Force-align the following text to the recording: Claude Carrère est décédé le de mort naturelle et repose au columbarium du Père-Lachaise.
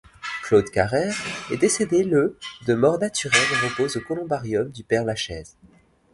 Claude 0.41 0.67
Carrère 0.71 1.15
est 1.51 1.57
décédé 1.59 2.01
le 2.03 2.35
de 2.65 2.73
mort 2.73 2.97
naturelle 2.97 3.39
et 3.53 3.67
repose 3.67 3.97
au 3.97 4.01
columbarium 4.01 4.67
du 4.71 4.83
Père-Lachaise. 4.83 5.55